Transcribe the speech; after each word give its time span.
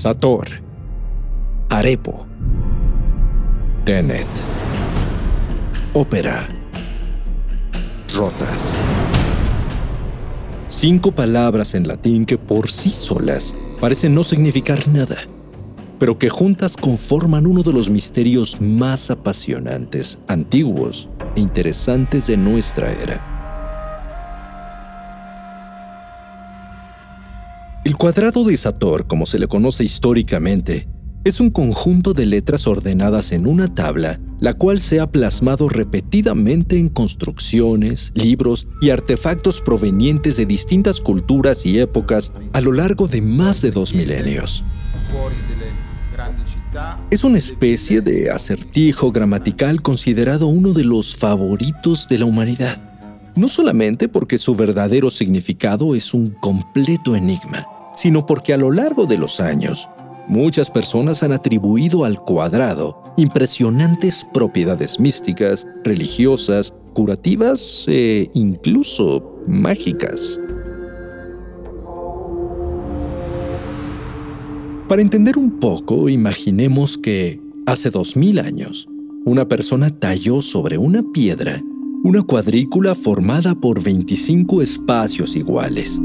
Sator, 0.00 0.48
Arepo, 1.68 2.26
Tenet, 3.84 4.26
Ópera, 5.92 6.48
Rotas. 8.14 8.78
Cinco 10.68 11.12
palabras 11.12 11.74
en 11.74 11.86
latín 11.86 12.24
que 12.24 12.38
por 12.38 12.70
sí 12.70 12.88
solas 12.88 13.54
parecen 13.78 14.14
no 14.14 14.24
significar 14.24 14.88
nada, 14.88 15.18
pero 15.98 16.16
que 16.16 16.30
juntas 16.30 16.78
conforman 16.78 17.46
uno 17.46 17.62
de 17.62 17.74
los 17.74 17.90
misterios 17.90 18.58
más 18.58 19.10
apasionantes, 19.10 20.18
antiguos 20.28 21.10
e 21.36 21.40
interesantes 21.40 22.26
de 22.26 22.38
nuestra 22.38 22.90
era. 22.90 23.29
El 27.90 27.96
cuadrado 27.96 28.44
de 28.44 28.56
Sator, 28.56 29.08
como 29.08 29.26
se 29.26 29.40
le 29.40 29.48
conoce 29.48 29.82
históricamente, 29.82 30.86
es 31.24 31.40
un 31.40 31.50
conjunto 31.50 32.12
de 32.12 32.24
letras 32.24 32.68
ordenadas 32.68 33.32
en 33.32 33.48
una 33.48 33.74
tabla, 33.74 34.20
la 34.38 34.54
cual 34.54 34.78
se 34.78 35.00
ha 35.00 35.10
plasmado 35.10 35.68
repetidamente 35.68 36.78
en 36.78 36.88
construcciones, 36.88 38.12
libros 38.14 38.68
y 38.80 38.90
artefactos 38.90 39.60
provenientes 39.60 40.36
de 40.36 40.46
distintas 40.46 41.00
culturas 41.00 41.66
y 41.66 41.80
épocas 41.80 42.30
a 42.52 42.60
lo 42.60 42.70
largo 42.70 43.08
de 43.08 43.22
más 43.22 43.60
de 43.60 43.72
dos 43.72 43.92
milenios. 43.92 44.62
Es 47.10 47.24
una 47.24 47.38
especie 47.38 48.02
de 48.02 48.30
acertijo 48.30 49.10
gramatical 49.10 49.82
considerado 49.82 50.46
uno 50.46 50.72
de 50.72 50.84
los 50.84 51.16
favoritos 51.16 52.08
de 52.08 52.20
la 52.20 52.26
humanidad 52.26 52.80
no 53.36 53.48
solamente 53.48 54.08
porque 54.08 54.38
su 54.38 54.54
verdadero 54.54 55.10
significado 55.10 55.94
es 55.94 56.12
un 56.14 56.30
completo 56.30 57.16
enigma, 57.16 57.66
sino 58.00 58.24
porque 58.24 58.54
a 58.54 58.56
lo 58.56 58.72
largo 58.72 59.04
de 59.04 59.18
los 59.18 59.40
años, 59.40 59.86
muchas 60.26 60.70
personas 60.70 61.22
han 61.22 61.32
atribuido 61.32 62.06
al 62.06 62.18
cuadrado 62.24 63.04
impresionantes 63.18 64.26
propiedades 64.32 64.98
místicas, 64.98 65.66
religiosas, 65.84 66.72
curativas 66.94 67.84
e 67.88 68.30
incluso 68.32 69.42
mágicas. 69.46 70.40
Para 74.88 75.02
entender 75.02 75.36
un 75.36 75.60
poco, 75.60 76.08
imaginemos 76.08 76.96
que, 76.96 77.38
hace 77.66 77.90
dos 77.90 78.16
mil 78.16 78.38
años, 78.38 78.88
una 79.26 79.46
persona 79.46 79.94
talló 79.94 80.40
sobre 80.40 80.78
una 80.78 81.02
piedra 81.12 81.60
una 82.02 82.22
cuadrícula 82.22 82.94
formada 82.94 83.54
por 83.54 83.82
25 83.82 84.62
espacios 84.62 85.36
iguales. 85.36 86.00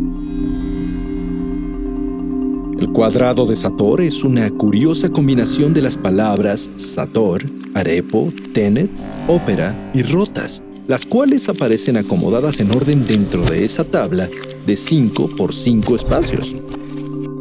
El 2.77 2.91
cuadrado 2.91 3.45
de 3.45 3.55
Sator 3.55 4.01
es 4.01 4.23
una 4.25 4.49
curiosa 4.49 5.09
combinación 5.09 5.73
de 5.73 5.81
las 5.81 5.95
palabras 5.95 6.69
Sator, 6.75 7.41
Arepo, 7.73 8.33
Tenet, 8.53 8.91
Ópera 9.29 9.91
y 9.93 10.03
Rotas, 10.03 10.61
las 10.85 11.05
cuales 11.05 11.47
aparecen 11.47 11.95
acomodadas 11.95 12.59
en 12.59 12.71
orden 12.71 13.07
dentro 13.07 13.45
de 13.45 13.63
esa 13.63 13.85
tabla 13.85 14.29
de 14.65 14.75
5 14.75 15.37
por 15.37 15.53
5 15.53 15.95
espacios, 15.95 16.53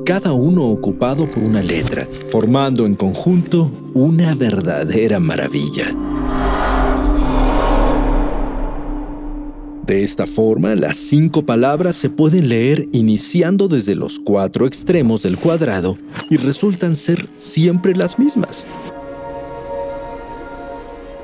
cada 0.06 0.33
uno 0.33 0.67
ocupado 0.67 1.28
por 1.28 1.43
una 1.43 1.62
letra, 1.62 2.06
formando 2.31 2.87
en 2.87 2.94
conjunto 2.94 3.73
una 3.93 4.37
verdadera 4.37 5.19
maravilla. 5.19 6.13
De 9.87 10.03
esta 10.03 10.27
forma, 10.27 10.75
las 10.77 10.97
cinco 10.97 11.45
palabras 11.45 11.97
se 11.97 12.09
pueden 12.09 12.49
leer 12.49 12.89
iniciando 12.93 13.69
desde 13.69 13.95
los 13.95 14.19
cuatro 14.19 14.67
extremos 14.67 15.22
del 15.22 15.37
cuadrado 15.37 15.99
y 16.31 16.39
resultan 16.39 16.97
ser 16.97 17.28
siempre 17.37 17.94
las 17.94 18.19
mismas. 18.19 18.65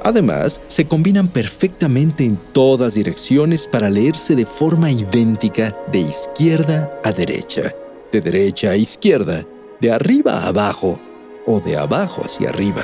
Además, 0.02 0.60
se 0.68 0.84
combinan 0.84 1.28
perfectamente 1.28 2.24
en 2.24 2.38
todas 2.52 2.94
direcciones 2.94 3.66
para 3.66 3.88
leerse 3.88 4.34
de 4.36 4.44
forma 4.44 4.90
idéntica 4.90 5.74
de 5.90 6.00
izquierda 6.00 7.00
a 7.02 7.12
derecha, 7.12 7.74
de 8.12 8.20
derecha 8.20 8.70
a 8.70 8.76
izquierda, 8.76 9.46
de 9.80 9.90
arriba 9.90 10.34
a 10.34 10.48
abajo 10.48 11.00
o 11.46 11.60
de 11.60 11.78
abajo 11.78 12.22
hacia 12.26 12.50
arriba 12.50 12.82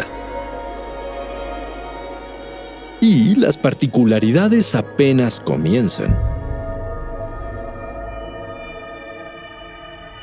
y 3.01 3.35
las 3.35 3.57
particularidades 3.57 4.75
apenas 4.75 5.41
comienzan. 5.41 6.19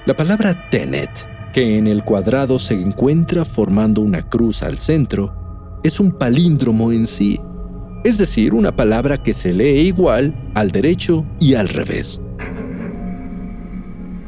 La 0.05 0.15
palabra 0.15 0.69
tenet, 0.69 1.09
que 1.53 1.77
en 1.77 1.87
el 1.87 2.03
cuadrado 2.03 2.59
se 2.59 2.73
encuentra 2.73 3.45
formando 3.45 4.01
una 4.01 4.21
cruz 4.21 4.63
al 4.63 4.77
centro, 4.77 5.79
es 5.83 5.99
un 5.99 6.11
palíndromo 6.11 6.91
en 6.91 7.07
sí, 7.07 7.39
es 8.03 8.17
decir, 8.17 8.53
una 8.53 8.75
palabra 8.75 9.23
que 9.23 9.33
se 9.33 9.53
lee 9.53 9.87
igual 9.87 10.35
al 10.55 10.71
derecho 10.71 11.25
y 11.39 11.55
al 11.55 11.69
revés. 11.69 12.19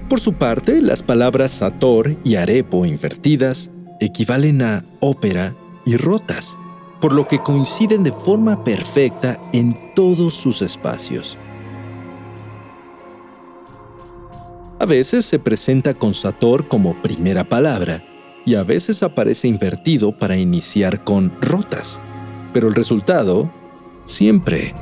Por 0.08 0.20
su 0.20 0.34
parte, 0.34 0.82
las 0.82 1.02
palabras 1.02 1.52
sator 1.52 2.16
y 2.24 2.36
arepo 2.36 2.86
invertidas 2.86 3.72
equivalen 4.00 4.62
a 4.62 4.86
ópera 5.00 5.56
y 5.86 5.98
rotas, 5.98 6.58
por 7.06 7.14
lo 7.14 7.28
que 7.28 7.38
coinciden 7.38 8.02
de 8.02 8.12
forma 8.12 8.64
perfecta 8.64 9.40
en 9.54 9.94
todos 9.94 10.34
sus 10.34 10.64
espacios. 10.64 11.38
A 14.80 14.88
veces 14.88 15.24
se 15.24 15.38
presenta 15.38 15.94
con 15.94 16.16
Sator 16.16 16.68
como 16.68 17.00
primera 17.04 17.48
palabra 17.48 18.04
y 18.44 18.56
a 18.56 18.64
veces 18.64 19.04
aparece 19.04 19.48
invertido 19.48 20.18
para 20.18 20.36
iniciar 20.36 21.04
con 21.04 21.40
rotas, 21.42 22.02
pero 22.54 22.70
el 22.70 22.74
resultado 22.74 23.54
siempre 24.06 24.74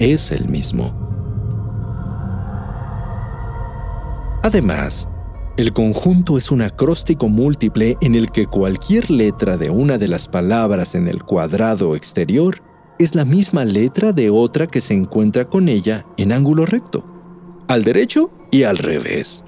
es 0.00 0.32
el 0.32 0.48
mismo. 0.48 0.92
Además, 4.42 5.08
el 5.60 5.74
conjunto 5.74 6.38
es 6.38 6.50
un 6.50 6.62
acróstico 6.62 7.28
múltiple 7.28 7.98
en 8.00 8.14
el 8.14 8.30
que 8.30 8.46
cualquier 8.46 9.10
letra 9.10 9.58
de 9.58 9.68
una 9.68 9.98
de 9.98 10.08
las 10.08 10.26
palabras 10.26 10.94
en 10.94 11.06
el 11.06 11.22
cuadrado 11.22 11.94
exterior 11.96 12.62
es 12.98 13.14
la 13.14 13.26
misma 13.26 13.66
letra 13.66 14.12
de 14.12 14.30
otra 14.30 14.66
que 14.66 14.80
se 14.80 14.94
encuentra 14.94 15.44
con 15.44 15.68
ella 15.68 16.06
en 16.16 16.32
ángulo 16.32 16.64
recto. 16.64 17.04
Al 17.68 17.84
derecho 17.84 18.30
y 18.50 18.62
al 18.62 18.78
revés. 18.78 19.44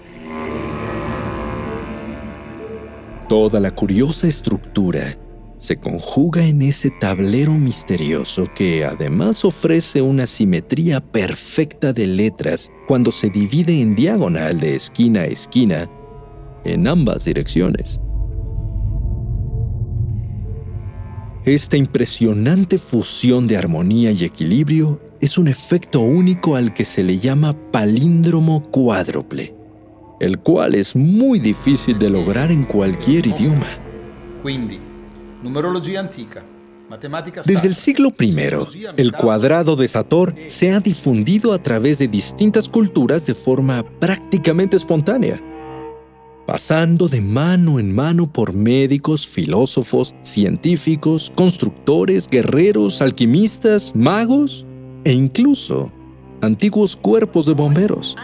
Toda 3.27 3.59
la 3.59 3.75
curiosa 3.75 4.29
estructura 4.29 5.17
se 5.57 5.79
conjuga 5.79 6.45
en 6.45 6.61
ese 6.61 6.91
tablero 6.91 7.55
misterioso 7.55 8.45
que 8.55 8.85
además 8.85 9.47
ofrece 9.47 10.03
una 10.03 10.27
simetría 10.27 11.01
perfecta 11.01 11.95
de 11.95 12.07
letras 12.07 12.71
cuando 12.87 13.13
se 13.13 13.31
divide 13.31 13.81
en 13.81 13.95
diagonal 13.95 14.61
de 14.61 14.75
esquina 14.75 15.21
a 15.21 15.27
esquina 15.27 15.89
en 16.65 16.87
ambas 16.89 17.25
direcciones. 17.25 18.01
Esta 21.45 21.77
impresionante 21.77 22.79
fusión 22.79 23.49
de 23.49 23.57
armonía 23.57 24.13
y 24.13 24.23
equilibrio 24.23 25.01
es 25.21 25.39
un 25.39 25.49
efecto 25.49 26.01
único 26.01 26.55
al 26.55 26.73
que 26.73 26.85
se 26.85 27.03
le 27.03 27.19
llama 27.19 27.53
palíndromo 27.73 28.63
cuádruple, 28.71 29.53
el 30.21 30.39
cual 30.39 30.77
es 30.77 30.95
muy 30.95 31.41
difícil 31.41 31.99
de 31.99 32.11
lograr 32.11 32.53
en 32.53 32.63
cualquier 32.65 33.27
idioma. 33.27 33.67
Desde 37.45 37.69
el 37.69 37.75
siglo 37.75 38.13
I, 38.21 38.37
el 38.97 39.13
cuadrado 39.13 39.75
de 39.77 39.89
Sator 39.89 40.35
se 40.47 40.73
ha 40.73 40.79
difundido 40.79 41.53
a 41.53 41.59
través 41.59 41.99
de 41.99 42.07
distintas 42.07 42.69
culturas 42.69 43.27
de 43.27 43.35
forma 43.35 43.83
prácticamente 43.99 44.77
espontánea, 44.77 45.43
pasando 46.47 47.09
de 47.09 47.21
mano 47.21 47.79
en 47.79 47.95
mano 47.95 48.31
por 48.31 48.53
médicos, 48.53 49.27
filósofos, 49.27 50.15
científicos, 50.23 51.33
constructores, 51.35 52.29
guerreros, 52.29 53.01
alquimistas, 53.01 53.93
magos 53.95 54.67
e 55.05 55.13
incluso 55.13 55.93
antiguos 56.41 56.97
cuerpos 56.97 57.47
de 57.47 57.55
bomberos. 57.55 58.17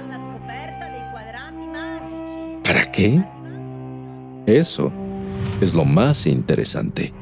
¿Para 2.65 2.91
qué? 2.91 3.25
Eso 4.47 4.93
es 5.61 5.75
lo 5.75 5.85
más 5.85 6.27
interesante. 6.27 7.13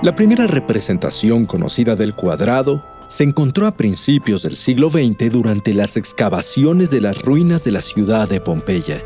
La 0.00 0.14
primera 0.14 0.46
representación 0.46 1.44
conocida 1.44 1.96
del 1.96 2.14
cuadrado 2.14 2.84
se 3.08 3.24
encontró 3.24 3.66
a 3.66 3.76
principios 3.76 4.42
del 4.42 4.56
siglo 4.56 4.90
XX 4.90 5.32
durante 5.32 5.74
las 5.74 5.96
excavaciones 5.96 6.90
de 6.90 7.00
las 7.00 7.22
ruinas 7.22 7.64
de 7.64 7.72
la 7.72 7.82
ciudad 7.82 8.28
de 8.28 8.40
Pompeya. 8.40 9.02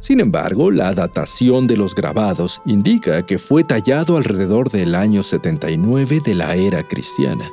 Sin 0.00 0.20
embargo, 0.20 0.70
la 0.70 0.92
datación 0.92 1.66
de 1.66 1.76
los 1.76 1.94
grabados 1.94 2.60
indica 2.66 3.24
que 3.24 3.38
fue 3.38 3.64
tallado 3.64 4.16
alrededor 4.16 4.70
del 4.70 4.94
año 4.94 5.22
79 5.22 6.20
de 6.24 6.34
la 6.34 6.56
era 6.56 6.86
cristiana 6.86 7.50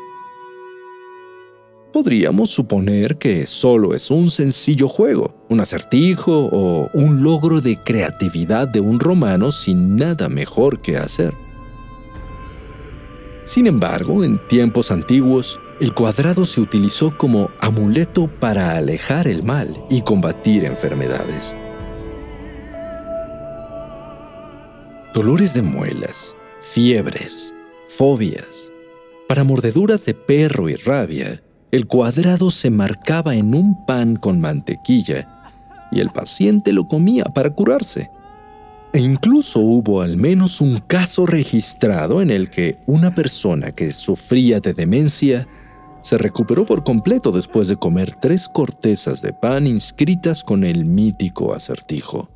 podríamos 1.93 2.49
suponer 2.49 3.19
que 3.19 3.45
solo 3.45 3.93
es 3.93 4.09
un 4.09 4.29
sencillo 4.29 4.89
juego, 4.89 5.45
un 5.49 5.59
acertijo 5.59 6.49
o 6.51 6.89
un 6.95 7.23
logro 7.23 7.61
de 7.61 7.77
creatividad 7.77 8.67
de 8.67 8.79
un 8.79 8.99
romano 8.99 9.51
sin 9.51 9.95
nada 9.95 10.27
mejor 10.27 10.81
que 10.81 10.97
hacer. 10.97 11.42
Sin 13.45 13.67
embargo, 13.67 14.23
en 14.23 14.39
tiempos 14.47 14.89
antiguos, 14.89 15.59
el 15.81 15.93
cuadrado 15.93 16.45
se 16.45 16.61
utilizó 16.61 17.17
como 17.17 17.49
amuleto 17.59 18.27
para 18.39 18.77
alejar 18.77 19.27
el 19.27 19.43
mal 19.43 19.75
y 19.89 20.01
combatir 20.01 20.63
enfermedades. 20.63 21.55
Dolores 25.13 25.53
de 25.53 25.61
muelas, 25.61 26.35
fiebres, 26.61 27.53
fobias, 27.87 28.71
para 29.27 29.43
mordeduras 29.43 30.05
de 30.05 30.13
perro 30.13 30.69
y 30.69 30.75
rabia, 30.75 31.43
el 31.71 31.87
cuadrado 31.87 32.49
se 32.49 32.69
marcaba 32.69 33.35
en 33.35 33.53
un 33.53 33.85
pan 33.85 34.15
con 34.15 34.39
mantequilla 34.39 35.27
y 35.91 35.99
el 35.99 36.11
paciente 36.11 36.71
lo 36.71 36.87
comía 36.87 37.25
para 37.25 37.49
curarse. 37.49 38.09
E 38.93 38.99
incluso 38.99 39.59
hubo 39.59 40.01
al 40.01 40.17
menos 40.17 40.61
un 40.61 40.77
caso 40.77 41.25
registrado 41.25 42.21
en 42.21 42.29
el 42.29 42.49
que 42.49 42.77
una 42.85 43.15
persona 43.15 43.71
que 43.71 43.91
sufría 43.91 44.59
de 44.59 44.73
demencia 44.73 45.47
se 46.03 46.17
recuperó 46.17 46.65
por 46.65 46.83
completo 46.83 47.31
después 47.31 47.67
de 47.67 47.75
comer 47.75 48.13
tres 48.15 48.47
cortezas 48.47 49.21
de 49.21 49.33
pan 49.33 49.65
inscritas 49.65 50.43
con 50.43 50.63
el 50.63 50.85
mítico 50.85 51.53
acertijo. 51.53 52.29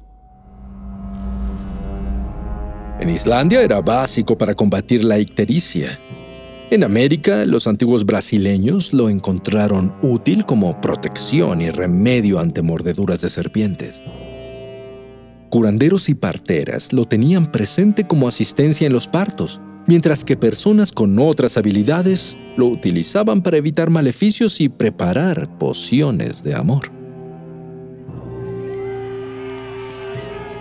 En 2.99 3.09
Islandia 3.09 3.61
era 3.61 3.81
básico 3.81 4.37
para 4.37 4.55
combatir 4.55 5.03
la 5.03 5.19
ictericia 5.19 5.99
en 6.69 6.83
América, 6.83 7.45
los 7.45 7.65
antiguos 7.65 8.05
brasileños 8.05 8.91
lo 8.91 9.09
encontraron 9.09 9.93
útil 10.01 10.45
como 10.45 10.81
protección 10.81 11.61
y 11.61 11.69
remedio 11.69 12.39
ante 12.39 12.61
mordeduras 12.61 13.21
de 13.21 13.29
serpientes. 13.29 14.03
Curanderos 15.49 16.09
y 16.09 16.13
parteras 16.13 16.91
lo 16.91 17.05
tenían 17.05 17.51
presente 17.51 18.05
como 18.05 18.27
asistencia 18.27 18.85
en 18.85 18.91
los 18.91 19.07
partos, 19.07 19.61
mientras 19.87 20.25
que 20.25 20.35
personas 20.35 20.91
con 20.91 21.17
otras 21.19 21.55
habilidades 21.55 22.35
lo 22.57 22.67
utilizaban 22.67 23.41
para 23.41 23.55
evitar 23.55 23.89
maleficios 23.89 24.59
y 24.59 24.67
preparar 24.67 25.57
pociones 25.57 26.43
de 26.43 26.53
amor. 26.53 26.91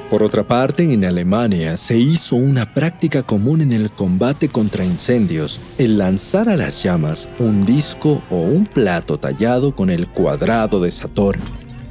Por 0.08 0.22
otra 0.22 0.46
parte, 0.46 0.84
en 0.84 1.04
Alemania 1.04 1.76
se 1.76 1.98
hizo 1.98 2.36
una 2.36 2.72
práctica 2.72 3.24
común 3.24 3.62
en 3.62 3.72
el 3.72 3.90
combate 3.90 4.48
contra 4.48 4.84
incendios 4.84 5.60
el 5.78 5.98
lanzar 5.98 6.48
a 6.48 6.56
las 6.56 6.80
llamas 6.80 7.26
un 7.40 7.66
disco 7.66 8.22
o 8.30 8.36
un 8.36 8.66
plato 8.66 9.18
tallado 9.18 9.74
con 9.74 9.90
el 9.90 10.08
cuadrado 10.08 10.80
de 10.80 10.92
Sator 10.92 11.36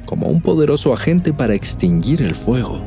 como 0.06 0.28
un 0.28 0.40
poderoso 0.40 0.94
agente 0.94 1.34
para 1.34 1.54
extinguir 1.54 2.22
el 2.22 2.34
fuego. 2.34 2.82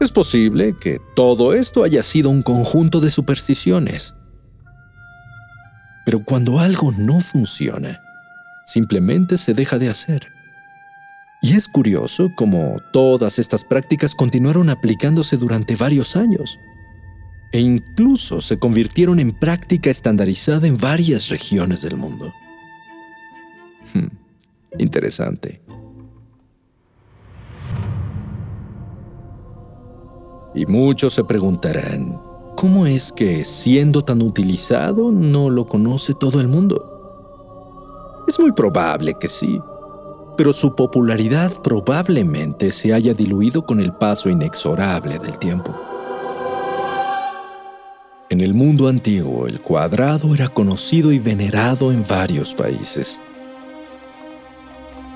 Es 0.00 0.10
posible 0.10 0.74
que 0.80 0.98
todo 1.14 1.54
esto 1.54 1.84
haya 1.84 2.02
sido 2.02 2.30
un 2.30 2.42
conjunto 2.42 3.00
de 3.00 3.10
supersticiones. 3.10 4.14
Pero 6.04 6.24
cuando 6.24 6.58
algo 6.58 6.92
no 6.92 7.20
funciona, 7.20 8.02
simplemente 8.64 9.38
se 9.38 9.54
deja 9.54 9.78
de 9.78 9.88
hacer. 9.90 10.26
Y 11.42 11.54
es 11.54 11.68
curioso 11.68 12.30
cómo 12.36 12.76
todas 12.92 13.38
estas 13.38 13.64
prácticas 13.64 14.14
continuaron 14.14 14.68
aplicándose 14.68 15.36
durante 15.36 15.76
varios 15.76 16.16
años 16.16 16.58
e 17.52 17.60
incluso 17.60 18.40
se 18.40 18.58
convirtieron 18.58 19.18
en 19.18 19.32
práctica 19.32 19.90
estandarizada 19.90 20.66
en 20.66 20.78
varias 20.78 21.28
regiones 21.28 21.82
del 21.82 21.96
mundo. 21.96 22.32
Hmm, 23.92 24.08
interesante. 24.78 25.60
Y 30.54 30.66
muchos 30.66 31.14
se 31.14 31.24
preguntarán, 31.24 32.20
¿cómo 32.56 32.86
es 32.86 33.12
que 33.12 33.44
siendo 33.44 34.02
tan 34.02 34.22
utilizado 34.22 35.12
no 35.12 35.50
lo 35.50 35.66
conoce 35.66 36.12
todo 36.12 36.40
el 36.40 36.48
mundo? 36.48 38.24
Es 38.26 38.38
muy 38.38 38.52
probable 38.52 39.14
que 39.18 39.28
sí, 39.28 39.60
pero 40.36 40.52
su 40.52 40.74
popularidad 40.74 41.52
probablemente 41.62 42.72
se 42.72 42.92
haya 42.92 43.12
diluido 43.14 43.64
con 43.66 43.80
el 43.80 43.92
paso 43.92 44.28
inexorable 44.28 45.18
del 45.18 45.38
tiempo. 45.38 45.89
En 48.30 48.40
el 48.40 48.54
mundo 48.54 48.88
antiguo, 48.88 49.46
el 49.46 49.60
cuadrado 49.60 50.34
era 50.34 50.48
conocido 50.48 51.12
y 51.12 51.18
venerado 51.18 51.92
en 51.92 52.04
varios 52.08 52.54
países. 52.54 53.20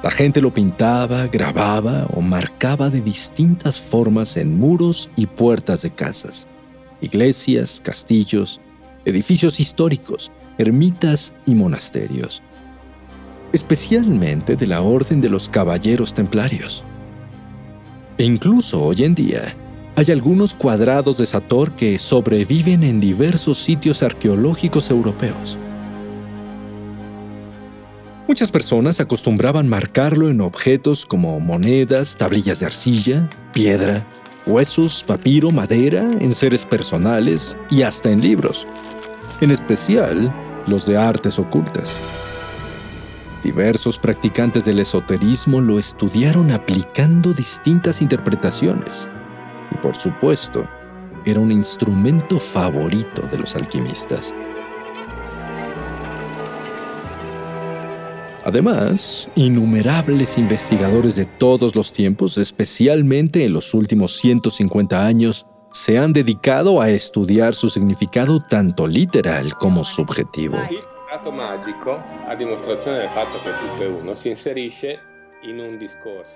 La 0.03 0.11
gente 0.11 0.43
lo 0.43 0.53
pintaba, 0.53 1.27
grababa 1.29 2.07
o 2.13 2.21
marcaba 2.21 2.91
de 2.91 3.01
distintas 3.01 3.81
formas 3.81 4.37
en 4.37 4.59
muros 4.59 5.09
y 5.17 5.27
puertas 5.27 5.81
de 5.81 5.91
casas, 5.91 6.47
iglesias, 7.01 7.81
castillos, 7.83 8.61
edificios 9.07 9.59
históricos, 9.61 10.31
ermitas 10.59 11.33
y 11.47 11.55
monasterios 11.55 12.43
especialmente 13.55 14.57
de 14.57 14.67
la 14.67 14.83
Orden 14.83 15.21
de 15.21 15.31
los 15.31 15.49
Caballeros 15.49 16.13
Templarios. 16.13 16.85
E 18.19 18.25
incluso 18.25 18.83
hoy 18.83 19.05
en 19.05 19.15
día, 19.15 19.57
hay 19.97 20.11
algunos 20.11 20.55
cuadrados 20.55 21.19
de 21.19 21.27
Sator 21.27 21.77
que 21.77 21.99
sobreviven 21.99 22.83
en 22.83 23.01
diversos 23.01 23.59
sitios 23.59 24.03
arqueológicos 24.03 24.91
europeos. 24.91 25.57
Muchas 28.27 28.51
personas 28.51 28.99
acostumbraban 28.99 29.69
marcarlo 29.69 30.29
en 30.31 30.41
objetos 30.41 31.07
como 31.07 31.39
monedas, 31.39 32.17
tablillas 32.17 32.59
de 32.59 32.67
arcilla, 32.67 33.31
piedra, 33.53 34.05
huesos, 34.47 35.05
papiro, 35.05 35.53
madera, 35.53 36.03
en 36.03 36.33
seres 36.33 36.65
personales 36.65 37.57
y 37.71 37.83
hasta 37.83 38.11
en 38.11 38.21
libros, 38.21 38.67
en 39.41 39.53
especial 39.53 40.35
los 40.67 40.87
de 40.87 40.97
artes 40.97 41.39
ocultas. 41.39 41.97
Diversos 43.45 43.99
practicantes 43.99 44.65
del 44.65 44.81
esoterismo 44.81 45.61
lo 45.61 45.79
estudiaron 45.79 46.51
aplicando 46.51 47.35
distintas 47.35 48.01
interpretaciones. 48.01 49.07
Y 49.75 49.79
por 49.79 49.97
supuesto, 49.97 50.69
era 51.25 51.41
un 51.41 51.51
instrumento 51.51 52.39
favorito 52.39 53.23
de 53.23 53.39
los 53.39 53.57
alquimistas. 53.57 54.35
Además, 58.45 59.31
innumerables 59.37 60.37
investigadores 60.37 61.17
de 61.17 61.25
todos 61.25 61.75
los 61.75 61.93
tiempos, 61.93 62.37
especialmente 62.37 63.45
en 63.45 63.55
los 63.55 63.73
últimos 63.73 64.19
150 64.19 65.07
años, 65.07 65.47
se 65.73 65.99
han 65.99 66.13
dedicado 66.13 66.81
a 66.83 66.91
estudiar 66.91 67.55
su 67.55 67.69
significado 67.69 68.41
tanto 68.41 68.87
literal 68.87 69.55
como 69.55 69.85
subjetivo. 69.85 70.59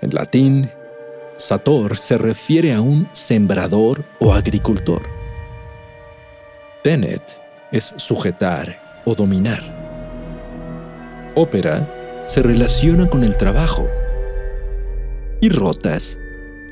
En 0.01 0.13
latín, 0.13 0.69
Sator 1.39 1.97
se 1.97 2.17
refiere 2.17 2.73
a 2.73 2.81
un 2.81 3.07
sembrador 3.13 4.03
o 4.19 4.33
agricultor. 4.33 5.01
Tenet 6.83 7.23
es 7.71 7.93
sujetar 7.95 9.01
o 9.05 9.15
dominar. 9.15 9.63
Ópera 11.35 12.25
se 12.27 12.43
relaciona 12.43 13.09
con 13.09 13.23
el 13.23 13.37
trabajo. 13.37 13.87
Y 15.39 15.47
rotas 15.47 16.19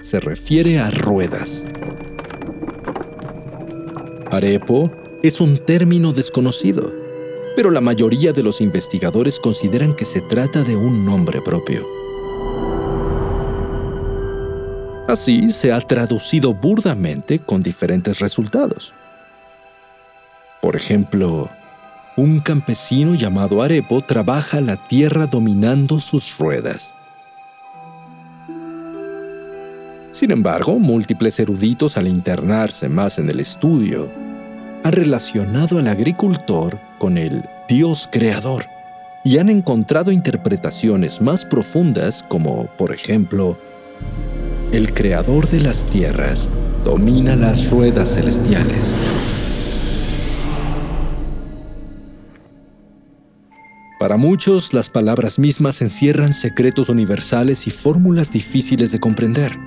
se 0.02 0.20
refiere 0.20 0.80
a 0.80 0.92
ruedas. 0.92 1.64
Arepo 4.30 4.92
es 5.24 5.40
un 5.40 5.60
término 5.60 6.12
desconocido, 6.12 6.92
pero 7.56 7.72
la 7.72 7.80
mayoría 7.80 8.34
de 8.34 8.44
los 8.44 8.60
investigadores 8.60 9.40
consideran 9.40 9.96
que 9.96 10.04
se 10.04 10.20
trata 10.20 10.64
de 10.64 10.76
un 10.76 11.06
nombre 11.06 11.42
propio. 11.42 11.97
Así 15.20 15.50
se 15.50 15.72
ha 15.72 15.82
traducido 15.82 16.54
burdamente 16.54 17.40
con 17.40 17.64
diferentes 17.64 18.20
resultados. 18.20 18.94
Por 20.62 20.76
ejemplo, 20.76 21.50
un 22.16 22.40
campesino 22.40 23.16
llamado 23.16 23.64
Arepo 23.64 24.02
trabaja 24.02 24.62
la 24.62 24.76
tierra 24.84 25.26
dominando 25.26 26.00
sus 26.00 26.38
ruedas. 26.38 26.94
Sin 30.12 30.30
embargo, 30.30 30.78
múltiples 30.78 31.40
eruditos 31.40 31.98
al 31.98 32.08
internarse 32.08 32.88
más 32.88 33.18
en 33.18 33.32
el 33.32 33.40
estudio 33.40 34.12
han 34.84 34.92
relacionado 34.92 35.80
al 35.80 35.88
agricultor 35.88 36.80
con 37.00 37.18
el 37.18 37.44
Dios 37.68 38.08
creador 38.12 38.68
y 39.24 39.40
han 39.40 39.50
encontrado 39.50 40.12
interpretaciones 40.12 41.22
más 41.22 41.44
profundas 41.44 42.24
como, 42.30 42.68
por 42.78 42.94
ejemplo, 42.94 43.58
el 44.72 44.94
creador 44.94 45.48
de 45.48 45.62
las 45.62 45.86
tierras 45.86 46.50
domina 46.84 47.36
las 47.36 47.70
ruedas 47.70 48.16
celestiales. 48.16 48.94
Para 54.00 54.18
muchos, 54.18 54.74
las 54.74 54.90
palabras 54.90 55.40
mismas 55.40 55.82
encierran 55.82 56.34
secretos 56.34 56.90
universales 56.90 57.68
y 57.68 57.72
fórmulas 57.72 58.32
difíciles 58.32 58.92
de 58.92 59.00
comprender 59.00 59.58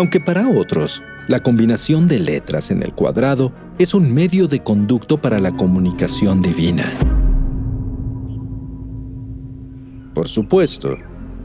aunque 0.00 0.18
para 0.18 0.48
otros, 0.48 1.02
la 1.28 1.42
combinación 1.42 2.08
de 2.08 2.20
letras 2.20 2.70
en 2.70 2.82
el 2.82 2.94
cuadrado 2.94 3.52
es 3.78 3.92
un 3.92 4.14
medio 4.14 4.48
de 4.48 4.60
conducto 4.60 5.20
para 5.20 5.38
la 5.38 5.54
comunicación 5.54 6.40
divina. 6.40 6.90
Por 10.14 10.26
supuesto, 10.26 10.96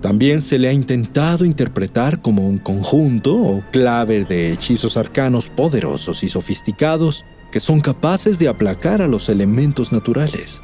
también 0.06 0.40
se 0.40 0.60
le 0.60 0.68
ha 0.68 0.72
intentado 0.72 1.46
interpretar 1.46 2.22
como 2.22 2.48
un 2.48 2.60
conjunto 2.60 3.36
o 3.36 3.64
clave 3.72 4.24
de 4.24 4.52
hechizos 4.52 4.98
arcanos 4.98 5.50
poderosos 5.50 6.22
y 6.22 6.30
sofisticados 6.30 7.26
que 7.52 7.60
son 7.60 7.82
capaces 7.82 8.38
de 8.38 8.48
aplacar 8.48 9.02
a 9.02 9.08
los 9.08 9.30
elementos 9.30 9.92
naturales. 9.92 10.62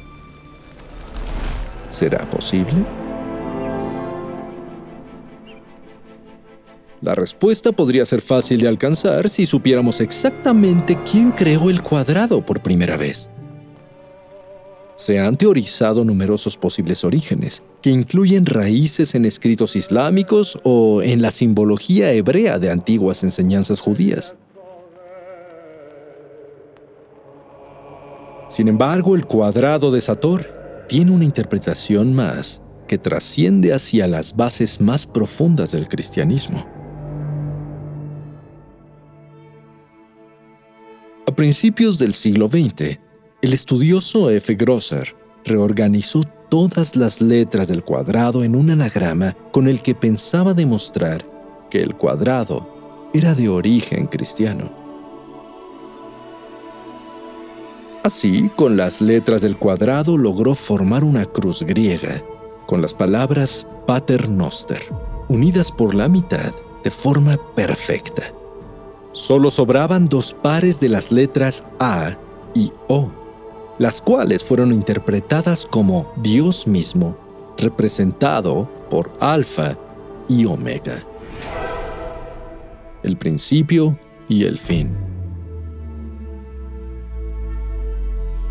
¿Será 1.88 2.30
posible? 2.30 2.86
La 7.00 7.16
respuesta 7.16 7.72
podría 7.72 8.06
ser 8.06 8.20
fácil 8.20 8.60
de 8.60 8.68
alcanzar 8.68 9.28
si 9.28 9.44
supiéramos 9.46 10.00
exactamente 10.00 10.96
quién 11.10 11.32
creó 11.32 11.68
el 11.68 11.82
cuadrado 11.82 12.46
por 12.46 12.62
primera 12.62 12.96
vez. 12.96 13.28
Se 15.02 15.18
han 15.18 15.36
teorizado 15.36 16.04
numerosos 16.04 16.56
posibles 16.56 17.02
orígenes, 17.02 17.64
que 17.82 17.90
incluyen 17.90 18.46
raíces 18.46 19.16
en 19.16 19.24
escritos 19.24 19.74
islámicos 19.74 20.56
o 20.62 21.02
en 21.02 21.20
la 21.22 21.32
simbología 21.32 22.12
hebrea 22.12 22.60
de 22.60 22.70
antiguas 22.70 23.24
enseñanzas 23.24 23.80
judías. 23.80 24.36
Sin 28.48 28.68
embargo, 28.68 29.16
el 29.16 29.26
cuadrado 29.26 29.90
de 29.90 30.00
Sator 30.00 30.84
tiene 30.88 31.10
una 31.10 31.24
interpretación 31.24 32.14
más 32.14 32.62
que 32.86 32.96
trasciende 32.96 33.74
hacia 33.74 34.06
las 34.06 34.36
bases 34.36 34.80
más 34.80 35.04
profundas 35.04 35.72
del 35.72 35.88
cristianismo. 35.88 36.64
A 41.26 41.34
principios 41.34 41.98
del 41.98 42.14
siglo 42.14 42.46
XX, 42.46 43.00
el 43.42 43.52
estudioso 43.52 44.30
F. 44.30 44.54
Grosser 44.54 45.16
reorganizó 45.44 46.22
todas 46.48 46.94
las 46.94 47.20
letras 47.20 47.66
del 47.66 47.82
cuadrado 47.82 48.44
en 48.44 48.54
un 48.54 48.70
anagrama 48.70 49.36
con 49.50 49.66
el 49.66 49.82
que 49.82 49.96
pensaba 49.96 50.54
demostrar 50.54 51.28
que 51.68 51.82
el 51.82 51.96
cuadrado 51.96 53.10
era 53.12 53.34
de 53.34 53.48
origen 53.48 54.06
cristiano. 54.06 54.70
Así, 58.04 58.48
con 58.54 58.76
las 58.76 59.00
letras 59.00 59.42
del 59.42 59.56
cuadrado 59.58 60.16
logró 60.16 60.54
formar 60.54 61.02
una 61.02 61.24
cruz 61.24 61.64
griega, 61.64 62.22
con 62.66 62.80
las 62.80 62.94
palabras 62.94 63.66
Pater 63.88 64.28
Noster, 64.28 64.82
unidas 65.28 65.72
por 65.72 65.96
la 65.96 66.08
mitad 66.08 66.52
de 66.84 66.90
forma 66.92 67.36
perfecta. 67.56 68.32
Solo 69.10 69.50
sobraban 69.50 70.08
dos 70.08 70.32
pares 70.32 70.78
de 70.78 70.88
las 70.88 71.10
letras 71.10 71.64
A 71.80 72.16
y 72.54 72.70
O, 72.88 73.21
las 73.82 74.00
cuales 74.00 74.44
fueron 74.44 74.70
interpretadas 74.70 75.66
como 75.66 76.12
Dios 76.22 76.68
mismo, 76.68 77.18
representado 77.58 78.70
por 78.88 79.12
Alfa 79.18 79.76
y 80.28 80.44
Omega. 80.44 81.04
El 83.02 83.16
principio 83.16 83.98
y 84.28 84.44
el 84.44 84.58
fin. 84.58 84.96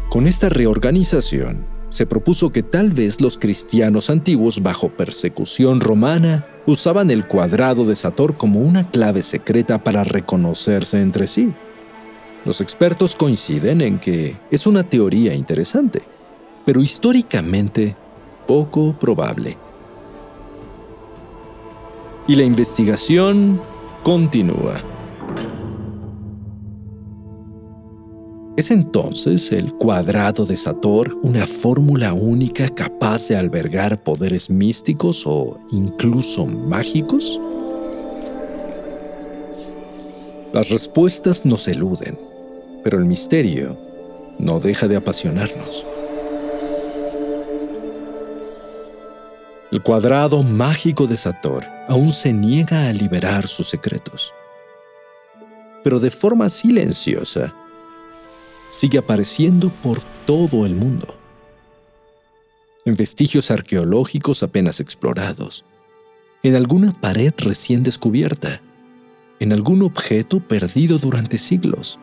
Con 0.09 0.27
esta 0.27 0.50
reorganización, 0.50 1.65
se 1.88 2.05
propuso 2.05 2.50
que 2.50 2.61
tal 2.61 2.91
vez 2.91 3.21
los 3.21 3.38
cristianos 3.38 4.09
antiguos 4.09 4.61
bajo 4.61 4.89
persecución 4.89 5.79
romana 5.79 6.45
usaban 6.65 7.09
el 7.09 7.25
cuadrado 7.25 7.85
de 7.85 7.95
Sator 7.95 8.35
como 8.35 8.59
una 8.59 8.91
clave 8.91 9.21
secreta 9.21 9.81
para 9.81 10.03
reconocerse 10.03 11.00
entre 11.01 11.27
sí. 11.27 11.53
Los 12.43 12.60
expertos 12.60 13.15
coinciden 13.15 13.81
en 13.81 14.00
que 14.00 14.36
es 14.50 14.65
una 14.65 14.83
teoría 14.83 15.36
interesante, 15.36 16.01
pero 16.65 16.81
históricamente 16.81 17.95
poco 18.48 18.98
probable. 19.00 19.57
Y 22.27 22.36
la 22.36 22.43
investigación 22.43 23.62
continúa. 24.03 24.81
¿Es 28.57 28.69
entonces 28.69 29.51
el 29.51 29.74
cuadrado 29.74 30.45
de 30.45 30.57
Sator 30.57 31.17
una 31.24 31.48
fórmula 31.48 32.13
única 32.13 32.67
capaz 32.69 33.27
de 33.27 33.38
albergar 33.38 34.03
poderes 34.03 34.50
místicos 34.50 35.24
o 35.25 35.60
incluso 35.71 36.45
mágicos? 36.45 37.39
Las 40.53 40.69
respuestas 40.69 41.45
nos 41.45 41.67
eluden, 41.69 42.30
pero 42.83 42.97
el 42.97 43.05
misterio 43.05 43.77
no 44.39 44.59
deja 44.59 44.88
de 44.88 44.95
apasionarnos. 44.95 45.85
El 49.71 49.81
cuadrado 49.81 50.43
mágico 50.43 51.07
de 51.07 51.15
Sator 51.15 51.65
aún 51.88 52.11
se 52.11 52.33
niega 52.33 52.89
a 52.89 52.93
liberar 52.93 53.47
sus 53.47 53.67
secretos. 53.67 54.33
Pero 55.83 56.00
de 56.00 56.11
forma 56.11 56.50
silenciosa, 56.50 57.55
sigue 58.67 58.97
apareciendo 58.97 59.69
por 59.81 60.00
todo 60.25 60.65
el 60.65 60.75
mundo. 60.75 61.15
En 62.83 62.95
vestigios 62.95 63.50
arqueológicos 63.51 64.43
apenas 64.43 64.79
explorados, 64.79 65.63
en 66.43 66.55
alguna 66.55 66.91
pared 66.91 67.33
recién 67.38 67.83
descubierta, 67.83 68.61
en 69.39 69.53
algún 69.53 69.83
objeto 69.83 70.39
perdido 70.39 70.97
durante 70.97 71.38
siglos. 71.38 72.00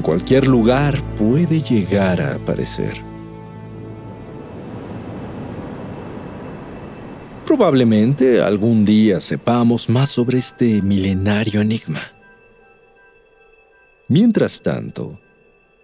En 0.00 0.04
cualquier 0.04 0.48
lugar 0.48 1.14
puede 1.14 1.60
llegar 1.60 2.22
a 2.22 2.36
aparecer. 2.36 3.04
Probablemente 7.44 8.40
algún 8.40 8.86
día 8.86 9.20
sepamos 9.20 9.90
más 9.90 10.08
sobre 10.08 10.38
este 10.38 10.80
milenario 10.80 11.60
enigma. 11.60 12.00
Mientras 14.08 14.62
tanto, 14.62 15.20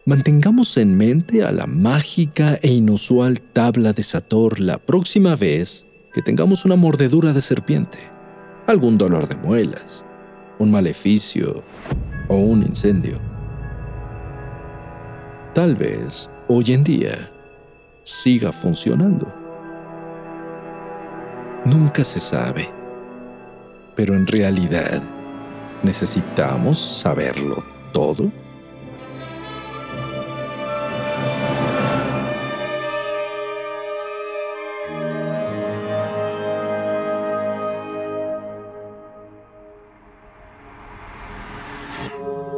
mantengamos 0.07 0.79
en 0.79 0.97
mente 0.97 1.45
a 1.45 1.53
la 1.53 1.67
mágica 1.67 2.59
e 2.63 2.73
inusual 2.73 3.43
tabla 3.43 3.93
de 3.93 4.03
Sator 4.03 4.61
la 4.61 4.79
próxima 4.79 5.37
vez 5.37 5.85
que 6.15 6.23
tengamos 6.23 6.65
una 6.65 6.77
mordedura 6.77 7.35
de 7.35 7.43
serpiente, 7.43 7.99
algún 8.67 8.97
dolor 8.97 9.29
de 9.29 9.37
muelas, 9.37 10.07
un 10.59 10.71
maleficio 10.71 11.63
o 12.29 12.37
un 12.39 12.63
incendio. 12.63 13.36
Tal 15.57 15.75
vez 15.75 16.29
hoy 16.49 16.75
en 16.75 16.85
día 16.85 17.33
siga 18.03 18.53
funcionando. 18.53 19.27
Nunca 21.65 22.05
se 22.05 22.21
sabe, 22.21 22.69
pero 23.95 24.15
en 24.15 24.27
realidad 24.27 25.03
necesitamos 25.83 26.79
saberlo 26.79 27.65
todo. 27.95 28.31